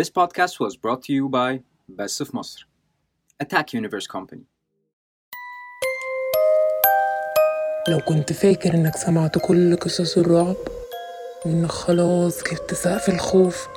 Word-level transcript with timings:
This 0.00 0.10
podcast 0.10 0.60
was 0.60 0.74
brought 0.76 1.02
to 1.06 1.12
you 1.18 1.26
by 1.26 1.50
Best 1.88 2.20
of 2.20 2.28
Masr, 2.34 2.64
Attack 3.40 3.72
Universe 3.72 4.06
Company. 4.06 4.44
لو 7.88 8.00
كنت 8.00 8.32
فاكر 8.32 8.74
إنك 8.74 8.96
سمعت 8.96 9.38
كل 9.38 9.76
قصص 9.76 10.18
الرعب 10.18 10.56
وإنك 11.46 11.70
خلاص 11.70 12.42
جبت 12.42 12.74
سقف 12.74 13.08
الخوف. 13.08 13.68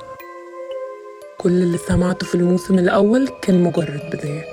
كل 1.38 1.62
اللي 1.62 1.78
سمعته 1.78 2.26
في 2.26 2.34
الموسم 2.34 2.78
الأول 2.78 3.28
كان 3.42 3.62
مجرد 3.62 4.10
بداية. 4.12 4.44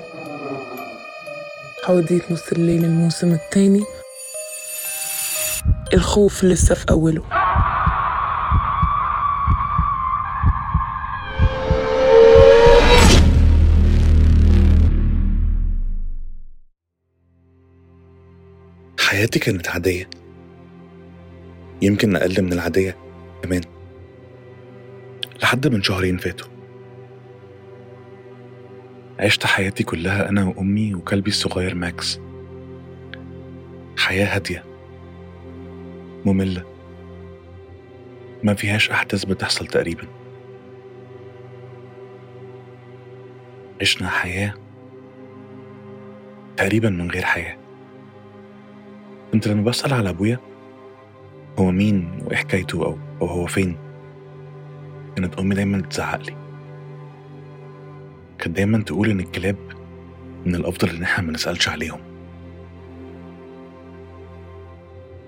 حواديت 1.84 2.32
نص 2.32 2.52
الليل 2.52 2.84
الموسم 2.84 3.32
التاني. 3.32 3.84
الخوف 5.94 6.44
لسه 6.44 6.74
في 6.74 6.90
أوله. 6.90 7.37
حياتي 19.08 19.38
كانت 19.38 19.68
عادية. 19.68 20.10
يمكن 21.82 22.16
أقل 22.16 22.42
من 22.42 22.52
العادية 22.52 22.96
كمان. 23.42 23.60
لحد 25.42 25.66
من 25.66 25.82
شهرين 25.82 26.16
فاتوا. 26.16 26.48
عشت 29.20 29.46
حياتي 29.46 29.84
كلها 29.84 30.28
أنا 30.28 30.44
وأمي 30.44 30.94
وكلبي 30.94 31.30
الصغير 31.30 31.74
ماكس. 31.74 32.20
حياة 33.98 34.34
هادية. 34.34 34.64
مملة. 36.24 36.64
ما 38.42 38.54
فيهاش 38.54 38.90
أحداث 38.90 39.24
بتحصل 39.24 39.66
تقريبا. 39.66 40.04
عشنا 43.80 44.08
حياة 44.08 44.54
تقريبا 46.56 46.90
من 46.90 47.10
غير 47.10 47.24
حياة. 47.24 47.67
كنت 49.32 49.48
لما 49.48 49.62
بسأل 49.62 49.94
على 49.94 50.08
أبويا 50.08 50.38
هو 51.58 51.70
مين 51.70 52.22
وإيه 52.24 52.36
حكايته 52.36 52.84
أو, 52.84 52.98
أو 53.20 53.26
هو 53.26 53.46
فين؟ 53.46 53.76
كانت 55.16 55.38
أمي 55.38 55.54
دايما 55.54 55.80
تزعق 55.80 56.22
لي. 56.22 56.36
كانت 58.38 58.56
دايما 58.56 58.82
تقول 58.82 59.10
إن 59.10 59.20
الكلاب 59.20 59.56
من 60.46 60.54
الأفضل 60.54 60.90
إن 60.90 61.02
إحنا 61.02 61.24
ما 61.24 61.32
نسألش 61.32 61.68
عليهم. 61.68 62.00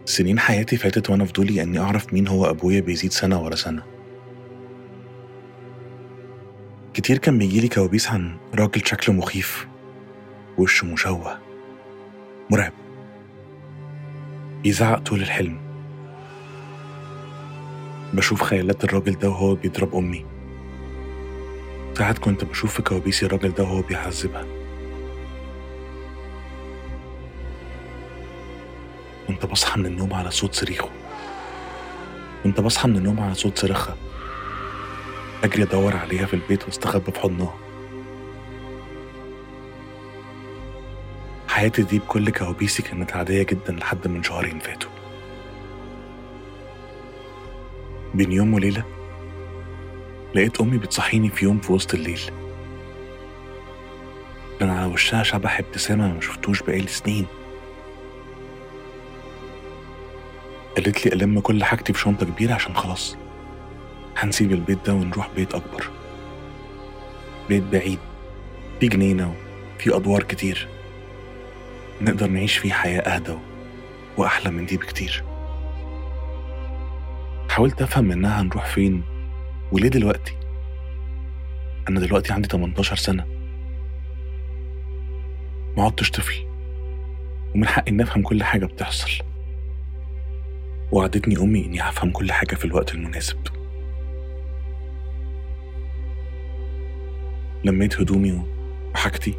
سنين 0.05 0.39
حياتي 0.39 0.77
فاتت 0.77 1.11
وأنا 1.11 1.25
فضولي 1.25 1.63
إني 1.63 1.79
أعرف 1.79 2.13
مين 2.13 2.29
هو 2.29 2.51
أبويا 2.51 2.81
بيزيد 2.81 3.13
سنة 3.13 3.43
ورا 3.43 3.55
سنة. 3.55 3.83
كتير 6.95 7.19
كان 7.19 7.39
بيجيلي 7.39 7.69
كوابيس 7.69 8.09
عن 8.09 8.37
راجل 8.55 8.87
شكله 8.87 9.15
مخيف 9.15 9.69
وشه 10.59 10.87
مشوه 10.87 11.39
مرعب. 12.51 12.73
بيزعق 14.63 14.99
طول 14.99 15.23
الحلم 15.23 15.59
بشوف 18.13 18.43
خيالات 18.43 18.85
الراجل 18.85 19.13
ده 19.13 19.29
وهو 19.29 19.55
بيضرب 19.55 19.95
أمي. 19.95 20.27
ساعات 21.99 22.19
كنت 22.19 22.45
بشوف 22.45 22.75
في 22.75 22.83
كوابيسي 22.83 23.27
الراجل 23.27 23.55
ده 23.55 23.65
وهو 23.65 23.83
بيعذبها. 23.83 24.45
كنت 29.29 29.47
بصحى 29.47 29.81
من 29.81 29.87
النوم 29.87 30.13
على 30.15 30.31
صوت 30.31 30.55
صريخه. 30.55 30.89
كنت 32.45 32.61
بصحى 32.61 32.89
من 32.89 32.97
النوم 32.97 33.21
على 33.21 33.35
صوت 33.35 33.59
صريخها. 33.59 33.97
أجري 35.45 35.63
أدور 35.63 35.97
عليها 35.97 36.27
في 36.27 36.35
البيت 36.35 36.65
وأستخبى 36.65 37.13
في 37.13 37.21
حضنها. 37.21 37.55
حياتي 41.61 41.83
دي 41.83 41.99
بكل 41.99 42.31
كوابيسي 42.31 42.83
كانت 42.83 43.13
عادية 43.13 43.43
جدا 43.43 43.73
لحد 43.73 44.09
من 44.09 44.23
شهرين 44.23 44.59
فاتوا. 44.59 44.91
بين 48.15 48.33
يوم 48.33 48.55
وليلة 48.55 48.85
لقيت 50.35 50.61
أمي 50.61 50.79
بتصحيني 50.79 51.29
في 51.29 51.45
يوم 51.45 51.59
في 51.59 51.73
وسط 51.73 51.95
الليل. 51.95 52.21
كان 54.61 54.71
على 54.71 54.93
وشها 54.93 55.23
شبح 55.23 55.59
ابتسامة 55.59 56.15
ما 56.15 56.21
شفتوش 56.21 56.63
بقالي 56.63 56.87
سنين. 56.87 57.27
قالت 60.77 61.07
لي 61.07 61.13
ألم 61.13 61.41
كل 61.41 61.65
حاجتي 61.65 61.93
في 61.93 62.01
شنطة 62.01 62.27
كبيرة 62.27 62.55
عشان 62.55 62.77
خلاص 62.77 63.17
هنسيب 64.17 64.53
البيت 64.53 64.79
ده 64.87 64.95
ونروح 64.95 65.31
بيت 65.37 65.55
أكبر. 65.55 65.91
بيت 67.49 67.63
بعيد 67.63 67.99
في 68.81 68.89
جنينة 68.89 69.35
وفي 69.77 69.97
أدوار 69.97 70.23
كتير. 70.23 70.80
نقدر 72.01 72.27
نعيش 72.31 72.57
فيه 72.59 72.73
حياة 72.73 73.01
أهدى 73.01 73.35
وأحلى 74.17 74.51
من 74.51 74.67
دي 74.67 74.77
بكتير. 74.77 75.25
حاولت 77.51 77.83
أفهم 77.83 78.05
منها 78.05 78.41
هنروح 78.41 78.67
فين 78.67 79.03
وليه 79.73 79.89
دلوقتي؟ 79.89 80.37
أنا 81.89 82.01
دلوقتي 82.01 82.33
عندي 82.33 82.49
18 82.49 82.97
سنة. 82.97 83.27
ما 85.77 85.85
عدتش 85.85 86.11
طفل. 86.11 86.47
ومن 87.55 87.67
حقي 87.67 87.91
إني 87.91 88.03
أفهم 88.03 88.23
كل 88.23 88.43
حاجة 88.43 88.67
بتحصل. 88.67 89.11
وعدتني 90.93 91.37
أمي 91.37 91.67
إني 91.67 91.81
هفهم 91.81 92.11
كل 92.11 92.33
حاجة 92.33 92.55
في 92.55 92.65
الوقت 92.65 92.95
المناسب. 92.95 93.39
لميت 97.65 98.01
هدومي 98.01 98.43
وحاجتي 98.95 99.35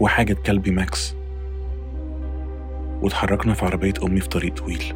وحاجة 0.00 0.34
كلبي 0.34 0.70
ماكس. 0.70 1.14
واتحركنا 3.04 3.54
في 3.54 3.64
عربية 3.64 3.92
أمي 4.02 4.20
في 4.20 4.28
طريق 4.28 4.54
طويل. 4.54 4.94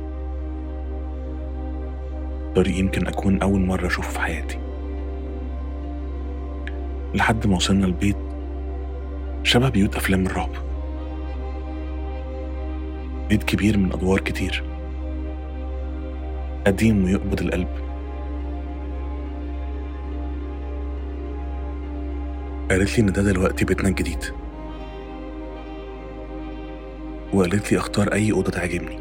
طريق 2.57 2.79
يمكن 2.79 3.07
أكون 3.07 3.43
أول 3.43 3.61
مرة 3.61 3.87
أشوفه 3.87 4.11
في 4.11 4.21
حياتي. 4.21 4.59
لحد 7.15 7.47
ما 7.47 7.57
وصلنا 7.57 7.87
البيت 7.87 8.17
شبه 9.43 9.69
بيوت 9.69 9.97
أفلام 9.97 10.27
الرعب. 10.27 10.51
بيت 13.29 13.43
كبير 13.43 13.79
من 13.79 13.93
أدوار 13.93 14.21
كتير. 14.21 14.65
قديم 16.67 17.05
ويقبض 17.05 17.41
القلب. 17.41 17.69
قالت 22.71 22.99
لي 22.99 23.05
إن 23.05 23.13
ده 23.13 23.23
دلوقتي 23.23 23.65
بيتنا 23.65 23.89
الجديد. 23.89 24.25
وقالت 27.33 27.73
لي 27.73 27.79
اختار 27.79 28.13
أي 28.13 28.33
أوضة 28.33 28.51
تعجبني. 28.51 28.99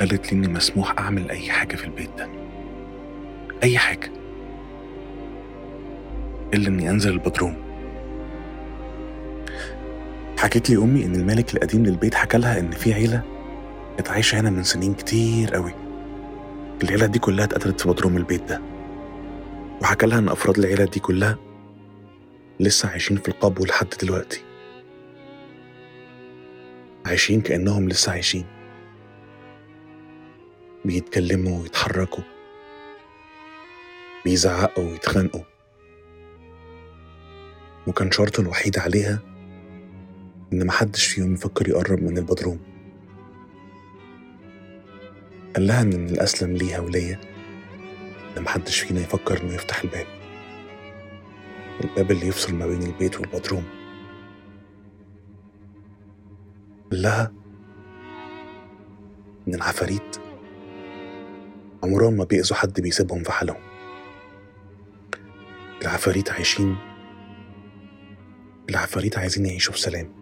قالت 0.00 0.32
لي 0.32 0.38
إني 0.38 0.48
مسموح 0.48 0.98
أعمل 0.98 1.30
أي 1.30 1.50
حاجة 1.50 1.76
في 1.76 1.84
البيت 1.84 2.10
ده. 2.18 2.28
أي 3.62 3.78
حاجة. 3.78 4.12
إلا 6.54 6.68
إني 6.68 6.90
أنزل 6.90 7.10
البدروم. 7.12 7.56
حكت 10.38 10.70
لي 10.70 10.76
أمي 10.76 11.04
إن 11.04 11.14
المالك 11.14 11.54
القديم 11.54 11.86
للبيت 11.86 12.14
حكى 12.14 12.38
لها 12.38 12.58
إن 12.60 12.70
في 12.70 12.94
عيلة 12.94 13.22
كانت 13.96 14.08
عايشة 14.10 14.40
هنا 14.40 14.50
من 14.50 14.62
سنين 14.62 14.94
كتير 14.94 15.54
قوي 15.54 15.74
العيلة 16.82 17.06
دي 17.06 17.18
كلها 17.18 17.44
اتقتلت 17.44 17.80
في 17.80 17.88
بدروم 17.88 18.16
البيت 18.16 18.42
ده. 18.48 18.60
وحكى 19.82 20.06
لها 20.06 20.18
إن 20.18 20.28
أفراد 20.28 20.58
العيلة 20.58 20.84
دي 20.84 21.00
كلها 21.00 21.36
لسه 22.60 22.88
عايشين 22.88 23.16
في 23.16 23.28
القبو 23.28 23.64
لحد 23.64 23.86
دلوقتي. 24.02 24.43
عايشين 27.06 27.40
كأنهم 27.40 27.88
لسه 27.88 28.12
عايشين. 28.12 28.46
بيتكلموا 30.84 31.62
ويتحركوا. 31.62 32.24
بيزعقوا 34.24 34.84
ويتخانقوا. 34.84 35.42
وكان 37.86 38.10
شرطه 38.10 38.40
الوحيد 38.40 38.78
عليها 38.78 39.18
إن 40.52 40.66
محدش 40.66 41.06
فيهم 41.06 41.34
يفكر 41.34 41.68
يقرب 41.68 42.02
من 42.02 42.18
البدروم. 42.18 42.60
قال 45.56 45.66
لها 45.66 45.82
إن 45.82 46.00
من 46.00 46.08
الأسلم 46.08 46.56
ليها 46.56 46.80
وليا 46.80 47.20
إن 48.36 48.42
محدش 48.42 48.80
فينا 48.80 49.00
يفكر 49.00 49.42
إنه 49.42 49.54
يفتح 49.54 49.82
الباب. 49.82 50.06
الباب 51.84 52.10
اللي 52.10 52.26
يفصل 52.26 52.54
ما 52.54 52.66
بين 52.66 52.82
البيت 52.82 53.20
والبدروم. 53.20 53.83
قال 57.04 57.12
لها 57.12 57.32
إن 59.48 59.54
العفاريت 59.54 60.16
عمرهم 61.82 62.14
ما 62.14 62.24
بيأذوا 62.24 62.56
حد 62.56 62.80
بيسيبهم 62.80 63.22
في 63.22 63.32
حالهم. 63.32 63.60
العفاريت 65.82 66.30
عايشين 66.30 66.76
العفاريت 68.70 69.18
عايزين 69.18 69.46
يعيشوا 69.46 69.72
في 69.72 69.80
سلام 69.80 70.12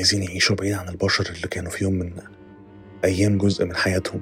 عايزين 0.00 0.22
يعيشوا 0.22 0.56
بعيد 0.56 0.72
عن 0.72 0.88
البشر 0.88 1.32
اللي 1.36 1.48
كانوا 1.48 1.70
في 1.70 1.84
يوم 1.84 1.92
من 1.94 2.12
أيام 3.04 3.38
جزء 3.38 3.64
من 3.64 3.76
حياتهم. 3.76 4.20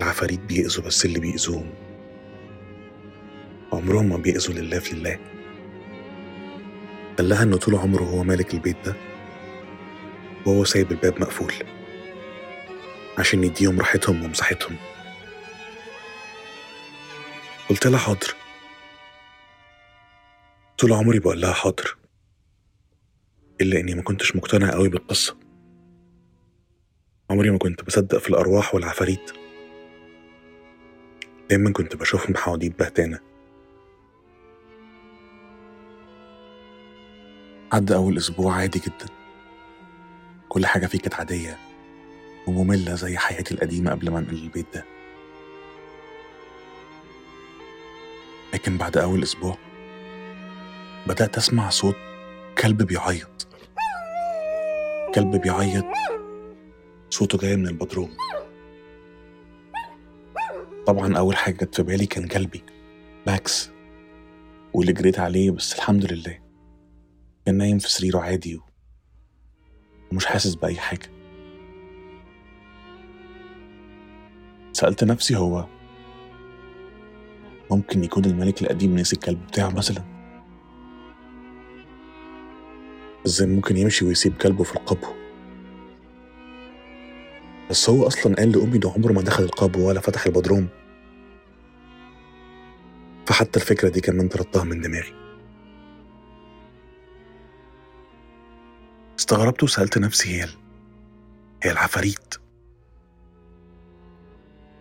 العفاريت 0.00 0.40
بيأذوا 0.40 0.84
بس 0.84 1.04
اللي 1.04 1.20
بيأذوهم. 1.20 1.70
عمرهم 3.72 4.08
ما 4.08 4.16
بيأذوا 4.16 4.54
لله 4.54 4.78
في 4.78 4.94
لله 4.94 5.41
قال 7.22 7.28
لها 7.28 7.42
إنه 7.42 7.56
طول 7.56 7.74
عمره 7.74 8.02
هو 8.02 8.24
مالك 8.24 8.54
البيت 8.54 8.76
ده 8.84 8.94
وهو 10.46 10.64
سايب 10.64 10.92
الباب 10.92 11.20
مقفول 11.20 11.54
عشان 13.18 13.44
يديهم 13.44 13.78
راحتهم 13.78 14.24
ومساحتهم 14.24 14.76
قلت 17.70 17.86
لها 17.86 17.98
حاضر. 17.98 18.34
طول 20.78 20.92
عمري 20.92 21.18
بقول 21.18 21.40
لها 21.40 21.52
حاضر 21.52 21.96
إلا 23.60 23.80
إني 23.80 23.94
ما 23.94 24.02
كنتش 24.02 24.36
مقتنع 24.36 24.70
قوي 24.70 24.88
بالقصة. 24.88 25.36
عمري 27.30 27.50
ما 27.50 27.58
كنت 27.58 27.82
بصدق 27.84 28.18
في 28.18 28.30
الأرواح 28.30 28.74
والعفاريت. 28.74 29.32
دايما 31.50 31.72
كنت 31.72 31.96
بشوفهم 31.96 32.36
حواديت 32.36 32.78
بهتانة. 32.78 33.31
عدى 37.72 37.94
أول 37.94 38.16
أسبوع 38.16 38.54
عادي 38.54 38.78
جدا. 38.78 39.06
كل 40.48 40.66
حاجة 40.66 40.86
فيه 40.86 40.98
كانت 40.98 41.14
عادية 41.14 41.58
ومملة 42.46 42.94
زي 42.94 43.16
حياتي 43.16 43.54
القديمة 43.54 43.90
قبل 43.90 44.10
ما 44.10 44.18
أنقل 44.18 44.34
البيت 44.34 44.66
ده. 44.74 44.84
لكن 48.54 48.78
بعد 48.78 48.96
أول 48.96 49.22
أسبوع 49.22 49.58
بدأت 51.06 51.36
أسمع 51.36 51.70
صوت 51.70 51.96
كلب 52.58 52.82
بيعيط. 52.82 53.48
كلب 55.14 55.36
بيعيط. 55.36 55.84
صوته 57.10 57.38
جاي 57.38 57.56
من 57.56 57.66
البدروم. 57.66 58.16
طبعا 60.86 61.18
أول 61.18 61.36
حاجة 61.36 61.54
جت 61.54 61.74
في 61.74 61.82
بالي 61.82 62.06
كان 62.06 62.28
كلبي. 62.28 62.64
باكس 63.26 63.70
واللي 64.74 64.92
جريت 64.92 65.18
عليه 65.18 65.50
بس 65.50 65.74
الحمد 65.74 66.12
لله. 66.12 66.41
كان 67.46 67.58
نايم 67.58 67.78
في 67.78 67.90
سريره 67.90 68.18
عادي 68.18 68.60
ومش 70.12 70.26
حاسس 70.26 70.54
بأي 70.54 70.76
حاجة. 70.76 71.10
سألت 74.72 75.04
نفسي 75.04 75.36
هو 75.36 75.66
ممكن 77.70 78.04
يكون 78.04 78.24
الملك 78.24 78.62
القديم 78.62 78.96
نسي 78.96 79.16
الكلب 79.16 79.46
بتاعه 79.46 79.70
مثلا؟ 79.70 80.02
إزاي 83.26 83.48
ممكن 83.48 83.76
يمشي 83.76 84.04
ويسيب 84.04 84.36
كلبه 84.36 84.64
في 84.64 84.76
القبو؟ 84.76 85.06
بس 87.70 87.90
هو 87.90 88.06
أصلا 88.06 88.34
قال 88.34 88.52
لأمي 88.52 88.78
ده 88.78 88.90
عمره 88.90 89.12
ما 89.12 89.22
دخل 89.22 89.44
القبو 89.44 89.88
ولا 89.88 90.00
فتح 90.00 90.26
البدروم. 90.26 90.68
فحتى 93.26 93.60
الفكرة 93.60 93.88
دي 93.88 94.00
كمان 94.00 94.28
طردتها 94.28 94.64
من 94.64 94.80
دماغي. 94.80 95.21
استغربت 99.22 99.62
وسألت 99.62 99.98
نفسي 99.98 100.42
هي 100.42 100.48
هي 101.62 101.70
العفاريت. 101.70 102.34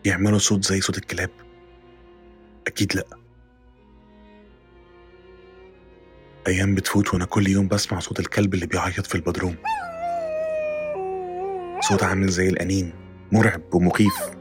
بيعملوا 0.04 0.40
صوت 0.40 0.66
زي 0.66 0.82
صوت 0.82 0.98
الكلاب؟ 0.98 1.30
أكيد 2.68 2.96
لأ. 2.96 3.06
أيام 6.48 6.76
بتفوت 6.76 7.14
وأنا 7.14 7.26
كل 7.26 7.48
يوم 7.48 7.68
بسمع 7.68 8.00
صوت 8.00 8.20
الكلب 8.20 8.54
اللي 8.54 8.66
بيعيط 8.66 9.08
في 9.08 9.16
البدروم. 9.16 9.56
صوت 11.82 12.04
عامل 12.04 12.28
زي 12.30 12.50
الأنين 12.50 12.94
مرعب 13.32 13.74
ومخيف. 13.74 14.32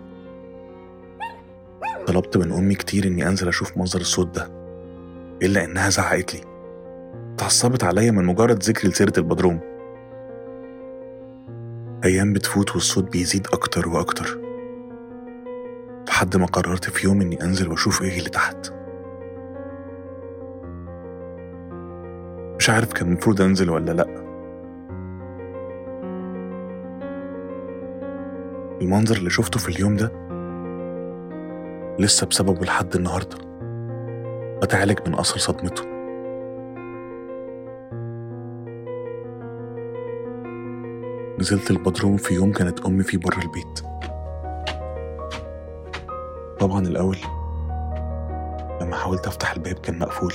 طلبت 2.06 2.36
من 2.36 2.52
أمي 2.52 2.74
كتير 2.74 3.06
إني 3.06 3.28
أنزل 3.28 3.48
أشوف 3.48 3.76
مصدر 3.76 4.00
الصوت 4.00 4.34
ده 4.34 4.50
إلا 5.42 5.64
إنها 5.64 5.90
زعقت 5.90 6.34
لي. 6.34 6.40
اتعصبت 7.34 7.84
عليا 7.84 8.10
من 8.10 8.24
مجرد 8.24 8.62
ذكر 8.62 8.88
لسيرة 8.88 9.12
البدروم. 9.18 9.69
أيام 12.04 12.32
بتفوت 12.32 12.74
والصوت 12.74 13.04
بيزيد 13.12 13.46
أكتر 13.52 13.88
وأكتر 13.88 14.38
لحد 16.08 16.36
ما 16.36 16.46
قررت 16.46 16.90
في 16.90 17.06
يوم 17.06 17.20
إني 17.20 17.42
أنزل 17.42 17.68
وأشوف 17.70 18.02
إيه 18.02 18.18
اللي 18.18 18.30
تحت. 18.30 18.72
مش 22.58 22.70
عارف 22.70 22.92
كان 22.92 23.08
المفروض 23.08 23.40
أنزل 23.42 23.70
ولا 23.70 23.92
لأ. 23.92 24.06
المنظر 28.82 29.16
اللي 29.16 29.30
شفته 29.30 29.60
في 29.60 29.68
اليوم 29.68 29.96
ده 29.96 30.12
لسه 31.98 32.26
بسببه 32.26 32.64
لحد 32.64 32.96
النهارده 32.96 33.36
بتعالج 34.62 34.98
من 35.08 35.14
أثر 35.14 35.38
صدمته. 35.38 35.89
نزلت 41.40 41.70
البدروم 41.70 42.16
في 42.16 42.34
يوم 42.34 42.52
كانت 42.52 42.80
أمي 42.80 43.02
فيه 43.02 43.18
بره 43.18 43.38
البيت. 43.38 43.80
طبعا 46.58 46.80
الأول 46.80 47.16
لما 48.80 48.96
حاولت 48.96 49.26
أفتح 49.26 49.52
الباب 49.52 49.74
كان 49.74 49.98
مقفول. 49.98 50.32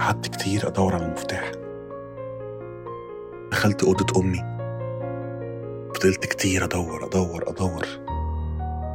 قعدت 0.00 0.26
كتير 0.26 0.68
أدور 0.68 0.94
على 0.94 1.06
المفتاح. 1.06 1.52
دخلت 3.50 3.84
أوضة 3.84 4.20
أمي. 4.20 4.38
فضلت 5.94 6.26
كتير 6.26 6.64
أدور 6.64 7.06
أدور 7.06 7.44
أدور. 7.48 7.86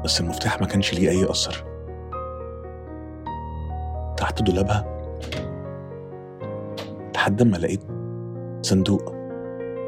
بس 0.04 0.22
المفتاح 0.22 0.62
ما 0.62 0.68
كانش 0.68 0.94
ليه 0.94 1.10
أي 1.10 1.32
أثر. 1.32 1.66
تحت 4.18 4.42
دولابها. 4.42 4.86
لحد 7.16 7.44
ما 7.44 7.58
لقيت 7.58 7.84
صندوق. 8.62 9.13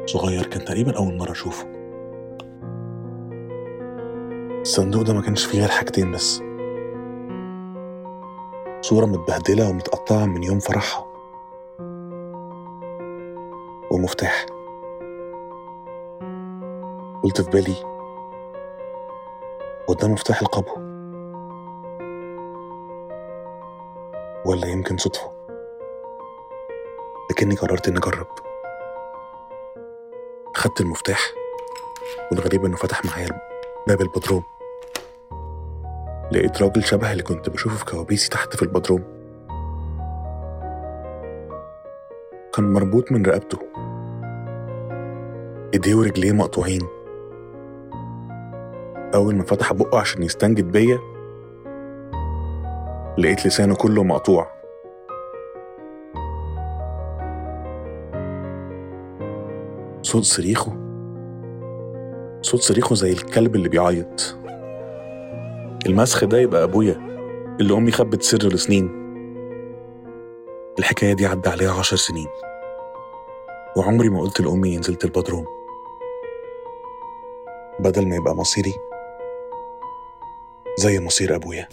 صغير 0.06 0.46
كان 0.46 0.64
تقريبا 0.64 0.96
أول 0.96 1.16
مرة 1.16 1.32
أشوفه. 1.32 1.66
الصندوق 4.60 5.02
ده 5.02 5.14
ما 5.14 5.22
كانش 5.22 5.44
فيه 5.44 5.60
غير 5.60 5.68
حاجتين 5.68 6.12
بس. 6.12 6.42
صورة 8.80 9.06
متبهدلة 9.06 9.70
ومتقطعة 9.70 10.24
من 10.26 10.42
يوم 10.42 10.58
فرحها. 10.58 11.06
ومفتاح. 13.90 14.46
قلت 17.22 17.40
في 17.40 17.50
بالي 17.50 17.74
وده 19.88 20.08
مفتاح 20.08 20.40
القبو. 20.42 20.72
ولا 24.46 24.66
يمكن 24.66 24.96
صدفة. 24.96 25.32
لكني 27.30 27.54
قررت 27.54 27.88
إني 27.88 27.98
أجرب. 27.98 28.26
أخدت 30.56 30.80
المفتاح 30.80 31.20
والغريب 32.30 32.64
إنه 32.64 32.76
فتح 32.76 33.04
معايا 33.04 33.28
باب 33.88 34.00
البدروم. 34.00 34.42
لقيت 36.32 36.62
راجل 36.62 36.84
شبه 36.84 37.12
اللي 37.12 37.22
كنت 37.22 37.48
بشوفه 37.50 37.76
في 37.76 37.84
كوابيسي 37.84 38.30
تحت 38.30 38.56
في 38.56 38.62
البدروم. 38.62 39.02
كان 42.54 42.72
مربوط 42.72 43.12
من 43.12 43.26
رقبته. 43.26 43.58
إيديه 45.74 45.94
ورجليه 45.94 46.32
مقطوعين. 46.32 46.82
أول 49.14 49.36
ما 49.36 49.42
فتح 49.42 49.72
بقه 49.72 50.00
عشان 50.00 50.22
يستنجد 50.22 50.72
بيا 50.72 50.98
لقيت 53.18 53.46
لسانه 53.46 53.74
كله 53.74 54.02
مقطوع. 54.02 54.55
صوت 60.06 60.22
صريخه؟ 60.24 60.72
صوت 62.42 62.60
صريخه 62.60 62.94
زي 62.94 63.12
الكلب 63.12 63.54
اللي 63.54 63.68
بيعيط. 63.68 64.38
المسخ 65.86 66.24
ده 66.24 66.38
يبقى 66.38 66.64
أبويا 66.64 66.96
اللي 67.60 67.74
أمي 67.74 67.90
خبت 67.92 68.22
سره 68.22 68.48
لسنين. 68.48 68.90
الحكاية 70.78 71.12
دي 71.12 71.26
عدى 71.26 71.48
عليها 71.48 71.72
عشر 71.72 71.96
سنين. 71.96 72.26
وعمري 73.76 74.08
ما 74.08 74.20
قلت 74.20 74.40
لأمي 74.40 74.78
نزلت 74.78 75.04
البدروم. 75.04 75.44
بدل 77.80 78.08
ما 78.08 78.16
يبقى 78.16 78.36
مصيري 78.36 78.74
زي 80.78 81.00
مصير 81.00 81.36
أبويا. 81.36 81.68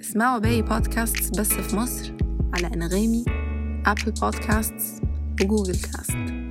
اسمعوا 0.00 0.38
باقي 0.38 0.62
بودكاست 0.62 1.40
بس 1.40 1.52
في 1.52 1.76
مصر 1.76 2.12
على 2.54 2.66
أنغامي 2.66 3.41
Apple 3.84 4.12
Podcasts, 4.12 5.00
Google 5.36 5.64
Cast. 5.74 6.41